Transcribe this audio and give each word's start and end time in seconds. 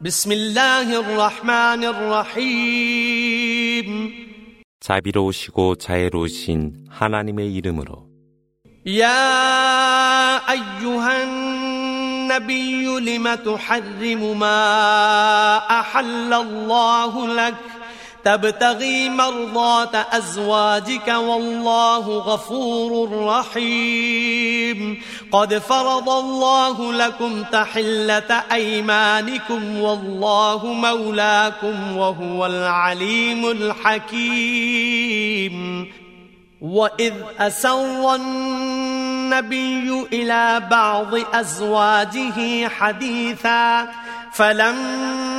بسم 0.00 0.32
الله 0.32 1.00
الرحمن 1.00 1.84
الرحيم 3.14 3.88
자비로우시고 4.80 5.76
자애로우신 5.76 6.86
하나님의 6.90 7.54
이름으로 7.54 8.04
يا 8.86 10.50
أيها 10.50 11.22
النبي 11.24 12.84
لم 13.00 13.34
تحرم 13.34 14.38
ما 14.38 15.56
أحل 15.80 16.32
الله 16.32 17.34
لك 17.34 17.54
تبتغي 18.29 19.09
مرضات 19.09 19.95
أزواجك 19.95 21.07
والله 21.07 22.17
غفور 22.17 23.25
رحيم. 23.25 25.01
قد 25.31 25.57
فرض 25.57 26.09
الله 26.09 26.93
لكم 26.93 27.43
تحلة 27.43 28.43
أيمانكم 28.51 29.79
والله 29.79 30.65
مولاكم 30.65 31.97
وهو 31.97 32.45
العليم 32.45 33.51
الحكيم. 33.51 34.99
وإذ 36.61 37.13
أسر 37.39 38.15
النبي 38.15 40.05
إلى 40.13 40.61
بعض 40.71 41.15
أزواجه 41.33 42.67
حديثا 42.67 43.87
فلما 44.33 45.38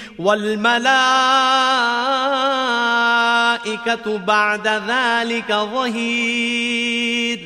والملائكة 0.18 0.86
بعد 4.18 4.68
ذلك 4.68 5.48
ظهير 5.48 7.38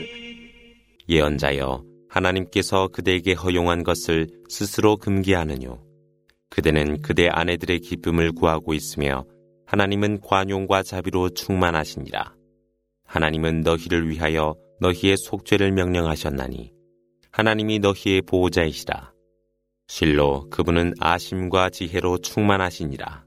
예언자여 1.09 1.84
하나님께서 2.09 2.89
그대에게 2.89 3.33
허용한 3.33 3.83
것을 3.84 4.29
스스로 4.48 4.97
금기하느뇨 4.97 5.79
그대는 6.48 7.03
그대 7.03 7.29
아내들의 7.29 7.81
기쁨을 7.81 8.33
구하고 8.33 8.75
있으며 8.75 9.25
하나님은 9.67 10.20
관용과 10.20 10.83
자비로 10.83 11.31
충만하시니라 11.31 12.34
하나님은 13.06 13.61
너희를 13.62 14.09
위하여 14.09 14.55
너희의 14.81 15.17
속죄를 15.17 15.73
명령하셨나니 15.73 16.73
하나님이 17.33 17.79
너희의 17.79 18.23
보호자이시라. 18.23 19.12
실로 19.88 20.50
그분은 20.50 20.94
아심과 21.00 21.69
지혜로 21.69 22.19
충만하시니라. 22.19 23.23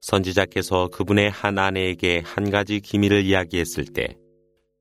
선지자께서 0.00 0.88
그분의 0.88 1.30
한 1.30 1.58
아내에게 1.58 2.22
한 2.24 2.50
가지 2.50 2.80
기밀을 2.80 3.24
이야기했을 3.24 3.84
때 3.86 4.16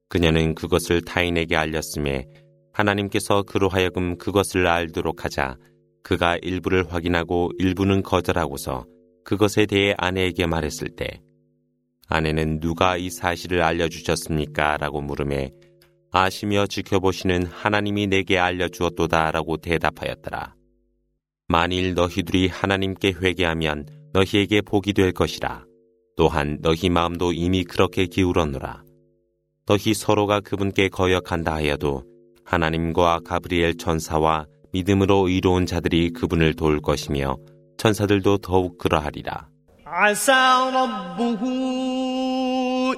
그녀는 0.09 0.53
그것을 0.53 1.01
타인에게 1.01 1.55
알렸음에 1.55 2.27
하나님께서 2.73 3.43
그로 3.43 3.69
하여금 3.69 4.17
그것을 4.17 4.67
알도록 4.67 5.25
하자 5.25 5.57
그가 6.03 6.37
일부를 6.41 6.93
확인하고 6.93 7.51
일부는 7.57 8.03
거절하고서 8.03 8.85
그것에 9.23 9.65
대해 9.65 9.93
아내에게 9.97 10.45
말했을 10.45 10.89
때 10.95 11.21
아내는 12.07 12.61
누가 12.61 12.95
이 12.95 13.09
사실을 13.09 13.61
알려주셨습니까? 13.63 14.77
라고 14.77 15.01
물음에 15.01 15.51
아시며 16.11 16.67
지켜보시는 16.67 17.45
하나님이 17.47 18.07
내게 18.07 18.37
알려주었도다 18.39 19.31
라고 19.31 19.57
대답하였더라. 19.57 20.56
만일 21.48 21.94
너희들이 21.94 22.48
하나님께 22.48 23.14
회개하면 23.20 23.86
너희에게 24.12 24.60
복이 24.62 24.92
될 24.92 25.12
것이라. 25.12 25.64
또한 26.16 26.58
너희 26.60 26.88
마음도 26.88 27.32
이미 27.32 27.64
그렇게 27.64 28.06
기울었노라. 28.06 28.82
너희 29.66 29.94
서로가 29.94 30.40
그분께 30.40 30.88
거역한다 30.88 31.54
하여도 31.54 32.04
하나님과 32.44 33.20
가브리엘 33.24 33.76
천사와 33.76 34.46
믿음으로 34.72 35.28
의로운 35.28 35.66
자들이 35.66 36.10
그분을 36.10 36.54
도울 36.54 36.80
것이며 36.80 37.36
천사들도 37.78 38.38
더욱 38.38 38.78
그러하리라. 38.78 39.52
عسى 39.94 40.32
ربه 40.72 41.42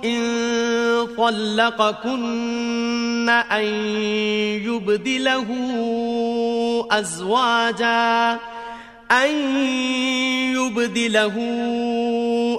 إن 0.05 0.21
طلقكن 1.17 2.19
أن 3.29 3.65
يبدله 4.63 5.49
أزواجا 6.92 8.40
أن 9.12 9.32
يبدله 10.56 11.36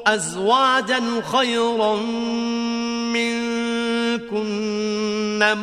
أزواجا 0.06 1.02
خيرا 1.32 1.96
منكن 3.12 4.60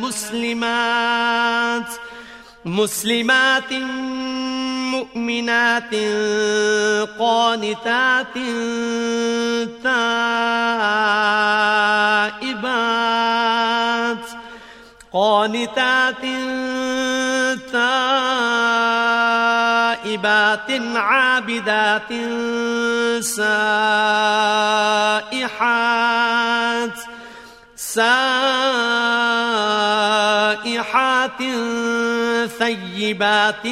مسلمات 0.02 1.88
مسلمات 2.64 3.72
مؤمنات 4.92 5.94
قانتات 7.18 8.34
تائبات 9.82 11.08
قانتات 15.12 16.22
تائبات 17.72 17.90
عابدات 20.96 22.12
سائحات 23.20 23.68
سائحات 27.76 28.18
ثيبات 32.58 33.66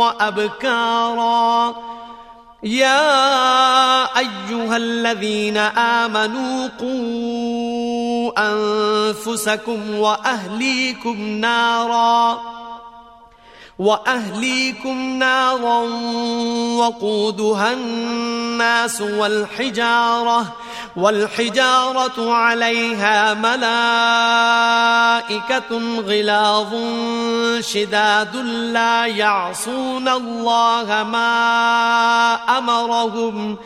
وأبكارا. 0.00 1.74
يا 2.64 4.18
أيها 4.18 4.76
الذين 4.76 5.56
آمنوا 5.76 6.68
قوا 6.80 7.43
أنفسكم 8.38 9.94
وأهليكم 9.94 11.22
نارا 11.22 12.40
وأهليكم 13.78 15.18
نارا 15.18 15.80
وقودها 16.78 17.72
الناس 17.72 19.00
والحجارة 19.00 20.52
والحجارة 20.96 22.32
عليها 22.32 23.34
ملائكة 23.34 23.68
غلاظ 26.00 26.74
شداد 27.60 28.36
لا 28.46 29.06
يعصون 29.06 30.08
الله 30.08 31.02
ما 31.12 32.34
أمرهم 32.58 33.56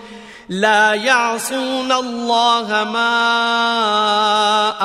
لا 0.50 0.94
يعصون 0.94 1.92
الله 1.92 2.68
ما 2.84 3.10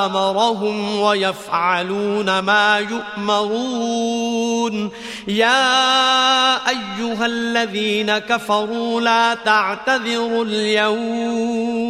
أمرهم 0.05 0.99
ويفعلون 0.99 2.39
ما 2.39 2.79
يؤمرون 3.17 4.89
يا 5.27 6.69
أيها 6.69 7.25
الذين 7.25 8.17
كفروا 8.17 9.01
لا 9.01 9.33
تعتذروا 9.33 10.45
اليوم 10.45 11.89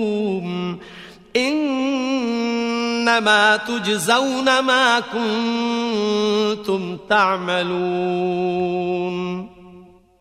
إنما 3.00 3.58
تجزون 3.58 4.60
ما 4.60 5.00
كنتم 5.00 6.98
تعملون 7.10 8.60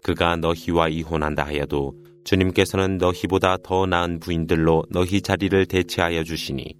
그가 0.08 0.36
너희와 0.36 0.88
이혼한다 0.88 1.44
하여도 1.44 1.92
주님께서는 2.25 2.97
너희보다 2.97 3.57
더 3.63 3.85
나은 3.85 4.19
부인들로 4.19 4.83
너희 4.89 5.21
자리를 5.21 5.65
대체하여 5.65 6.23
주시니 6.23 6.75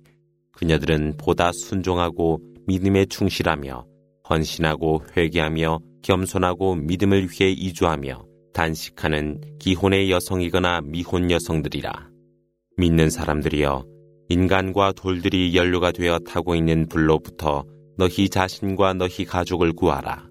그녀들은 0.54 1.16
보다 1.18 1.52
순종하고 1.52 2.40
믿음에 2.66 3.06
충실하며 3.06 3.86
헌신하고 4.30 5.04
회개하며 5.18 5.80
겸손하고 6.04 6.76
믿음을 6.76 7.28
위해 7.30 7.52
이주하며 7.52 8.26
단식하는 8.54 9.42
기혼의 9.60 10.12
여성이거나 10.12 10.82
미혼 10.82 11.32
여성들이라. 11.32 12.10
믿는 12.78 13.10
사람들이여 13.10 13.86
인간과 14.30 14.94
돌들이 14.94 15.56
연료가 15.56 15.92
되어 15.92 16.20
타고 16.20 16.56
있는 16.56 16.88
불로부터 16.88 17.66
너희 17.98 18.30
자신과 18.30 18.94
너희 18.94 19.26
가족을 19.26 19.74
구하라. 19.74 20.28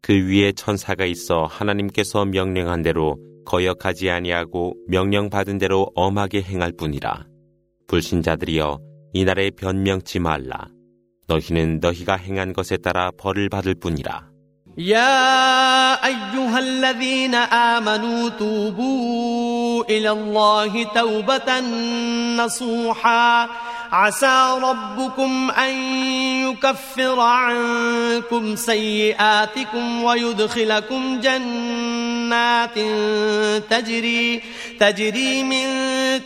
그 0.00 0.12
위에 0.28 0.52
천사가 0.52 1.04
있어 1.06 1.44
하나님께서 1.44 2.24
명령한 2.24 2.82
대로 2.82 3.16
거역하지 3.47 4.09
아니하고 4.09 4.73
명령받은 4.87 5.57
대로 5.57 5.91
엄하게 5.95 6.41
행할 6.41 6.71
뿐이라. 6.71 7.25
불신자들이여 7.87 8.79
이날에 9.13 9.51
변명치 9.51 10.19
말라. 10.19 10.67
너희는 11.27 11.79
너희가 11.79 12.15
행한 12.15 12.53
것에 12.53 12.77
따라 12.77 13.11
벌을 13.17 13.49
받을 13.49 13.75
뿐이라. 13.75 14.33
يا 14.77 15.93
أيها 16.05 16.59
الذين 16.59 17.35
آمنوا 17.35 18.29
توبوا 18.29 19.83
إلى 19.85 20.11
الله 20.11 20.83
توبة 20.83 21.59
نصوحا 22.37 23.49
عسى 23.91 24.59
ربكم 24.63 25.51
أن 25.51 25.73
يكفر 26.58 27.20
عنكم 27.20 28.56
سيئاتكم 28.56 30.02
ويدخلكم 30.02 31.20
جنات 31.20 32.78
تجري 33.70 34.42
تجري 34.80 35.42
من 35.42 35.66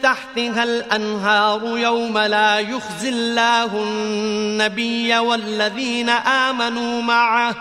تحتها 0.01 0.65
الأنهار 0.65 1.79
يوم 1.79 2.19
لا 2.19 2.59
يخزي 2.59 3.09
الله 3.09 3.83
النبي 3.83 5.19
والذين 5.19 6.09
آمنوا 6.09 7.03
معه. 7.03 7.55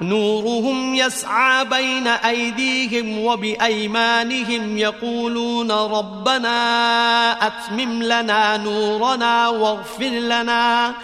نورهم 0.00 0.94
يسعى 0.94 1.64
بين 1.64 2.06
أيديهم 2.06 3.18
وبأيمانهم 3.18 4.78
يقولون 4.78 5.70
ربنا 5.70 6.56
أتمم 7.46 8.02
لنا 8.02 8.56
نورنا 8.56 9.48
واغفر 9.48 10.04
لنا. 10.04 10.94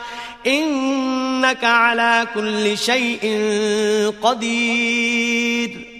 إنك 0.47 1.63
على 1.63 2.27
كل 2.33 2.77
شيء 2.77 3.21
قدير 4.21 5.93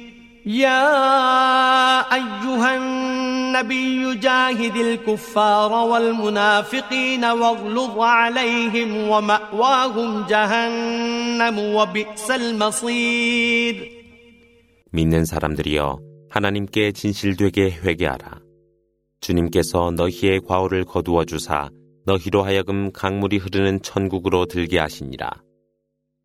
يا 0.46 0.84
أيها 2.14 2.76
النبي 2.76 4.16
جاهد 4.16 4.76
الكفار 4.76 5.72
والمنافقين 5.72 7.26
واغلظ 7.26 8.00
عليهم 8.00 9.10
ومأواهم 9.10 10.26
جهنم 10.28 11.60
وبئس 11.60 12.32
المصير 12.32 14.04
믿는 14.92 15.26
사람들이여 15.26 15.98
하나님께 16.30 16.92
진실되게 16.92 17.72
회개하라. 17.84 18.40
주님께서 19.22 19.92
너희의 19.92 20.42
과오를 20.46 20.84
거두어 20.84 21.26
주사 21.26 21.70
너희로 22.09 22.43
하여금 22.43 22.91
강물이 22.91 23.37
흐르는 23.37 23.83
천국으로 23.83 24.47
들게 24.47 24.79
하시니라. 24.79 25.31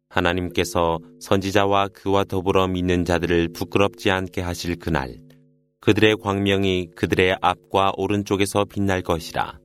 하나님께서 0.07 0.99
선지자와 1.19 1.89
그와 1.89 2.23
더불어 2.23 2.67
믿는 2.67 3.03
자들을 3.03 3.49
부끄럽지 3.49 4.09
않게 4.09 4.39
하실 4.39 4.77
그날 4.77 5.17
그들의 5.81 6.15
광명이 6.21 6.91
그들의 6.95 7.35
앞과 7.41 7.93
오른쪽에서 7.97 8.63
빛날 8.63 9.01
것이라. 9.01 9.59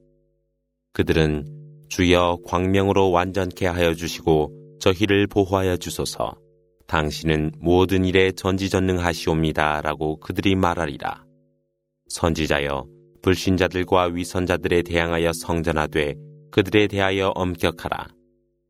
그들은 0.93 1.47
주여 1.88 2.38
광명으로 2.44 3.12
완전케 3.12 3.67
하여 3.67 3.94
주시고 3.94 4.79
저희를 4.81 5.29
보호하여 5.29 5.76
주소서. 5.76 6.35
당신은 6.88 7.53
모든 7.61 8.05
일에 8.05 8.32
전지전능하시옵니다. 8.32 9.82
라고 9.82 10.19
그들이 10.19 10.56
말하리라. 10.56 11.25
선지자여, 12.09 12.87
불신자들과 13.23 14.05
위선자들에 14.05 14.82
대항하여 14.82 15.32
성전하되 15.32 16.15
그들에 16.50 16.87
대하여 16.87 17.29
엄격하라. 17.35 18.09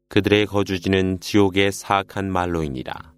그들의 0.09 0.47
거주지는 0.47 1.21
지옥의 1.21 1.73
사악한 1.73 2.31
말로이니라. 2.33 3.18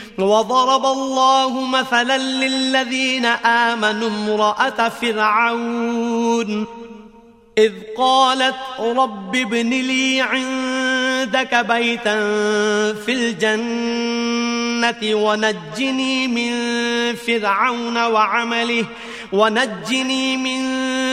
وضرب 0.21 0.85
الله 0.85 1.65
مثلا 1.65 2.17
للذين 2.17 3.25
آمنوا 3.25 4.09
امرأة 4.09 4.89
فرعون. 4.89 6.65
إذ 7.57 7.71
قالت 7.97 8.55
رب 8.79 9.35
ابن 9.35 9.69
لي 9.69 10.21
عندك 10.21 11.55
بيتا 11.55 12.15
في 13.05 13.11
الجنة. 13.13 14.50
ونجني 15.03 16.27
من 16.27 16.51
فرعون 17.15 17.97
وعمله 17.97 18.85
ونجني 19.31 20.37
من 20.37 20.61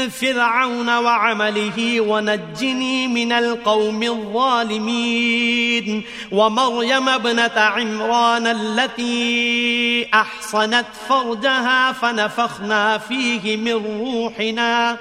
فرعون 0.09 0.88
وعمله 0.88 2.00
ونجني 2.00 3.06
من 3.06 3.32
القوم 3.32 4.03
الظالمين. 4.03 6.05
ومريم 6.32 7.09
ابنة 7.09 7.53
عمران 7.56 8.47
التي 8.47 10.06
أحصنت 10.14 10.87
فرجها 11.09 11.93
فنفخنا 11.93 12.99
فيه 12.99 13.56
من 13.56 13.73
روحنا 13.73 14.97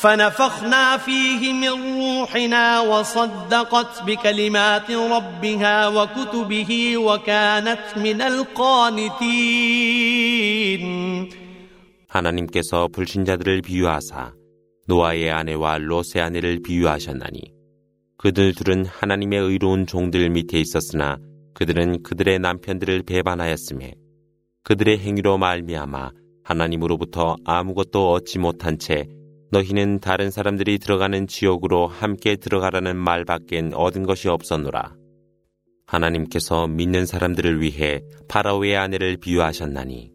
فنفخنا 0.00 0.96
فيه 0.96 1.52
من 1.52 1.68
روحنا 2.00 2.80
وصدقت 2.80 4.02
بكلمات 4.06 4.90
ربها 4.90 5.88
وكتبه 5.88 6.96
وكانت 6.96 7.98
من 7.98 8.20
القانتين 8.20 9.46
하나님께서 12.08 12.88
불신자들을 12.88 13.62
비유하사 13.62 14.32
노아의 14.86 15.30
아내와 15.30 15.78
롯의 15.78 16.22
아내를 16.22 16.60
비유하셨나니 16.62 17.52
그들 18.18 18.54
둘은 18.54 18.86
하나님의 18.86 19.38
의로운 19.38 19.86
종들 19.86 20.30
밑에 20.30 20.58
있었으나 20.58 21.18
그들은 21.54 22.02
그들의 22.02 22.38
남편들을 22.38 23.02
배반하였음에 23.02 23.94
그들의 24.62 24.98
행위로 24.98 25.38
말미암아 25.38 26.10
하나님으로부터 26.44 27.36
아무것도 27.44 28.12
얻지 28.12 28.38
못한 28.38 28.78
채 28.78 29.06
너희는 29.51 29.99
다른 29.99 30.31
사람들이 30.31 30.79
들어가는 30.79 31.27
지옥으로 31.27 31.87
함께 31.87 32.37
들어가라는 32.37 32.95
말밖엔 32.95 33.73
얻은 33.73 34.03
것이 34.03 34.29
없었노라. 34.29 34.95
하나님께서 35.85 36.67
믿는 36.67 37.05
사람들을 37.05 37.61
위해 37.61 38.01
파라오의 38.29 38.77
아내를 38.77 39.17
비유하셨나니 39.17 40.13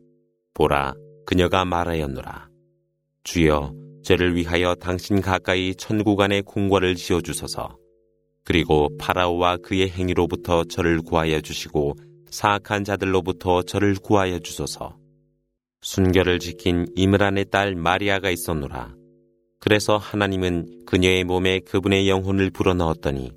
보라 0.55 0.95
그녀가 1.26 1.66
말하였노라. 1.66 2.49
주여, 3.25 3.75
죄를 4.02 4.37
위하여 4.37 4.75
당신 4.75 5.21
가까이 5.21 5.75
천국 5.75 6.21
안에 6.23 6.40
궁궐을 6.40 6.95
지어 6.95 7.21
주소서. 7.21 7.76
그리고 8.43 8.88
파라오와 8.99 9.59
그의 9.59 9.90
행위로부터 9.90 10.64
저를 10.64 11.02
구하여 11.02 11.43
주시고 11.43 11.95
사악한 12.31 12.85
자들로부터 12.85 13.62
저를 13.62 13.97
구하여 13.97 14.38
주소서. 14.38 14.97
순결을 15.83 16.38
지킨 16.38 16.87
이므란의 16.95 17.50
딸 17.50 17.75
마리아가 17.75 18.31
있었노라. 18.31 18.95
그래서 19.65 19.98
하나님은 19.98 20.86
그녀의 20.86 21.24
몸에 21.24 21.60
그분의 21.60 22.10
영혼을 22.10 22.50
불어넣었더니 22.50 23.31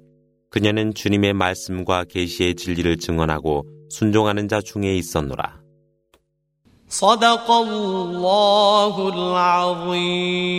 그녀는 0.50 0.94
주님의 0.94 1.34
말씀과 1.34 2.04
계시의 2.04 2.54
진리를 2.54 2.96
증언하고 2.98 3.66
순종하는 3.90 4.48
자 4.48 4.60
중에 4.60 4.94
있었노라. 4.94 5.64
صدق 6.88 7.50
الله 7.50 8.94
العظيم 9.94 10.54